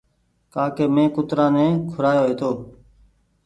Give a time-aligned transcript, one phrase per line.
[0.53, 2.49] ڪآ ڪي مينٚ ڪترآ ني کورآيو هيتو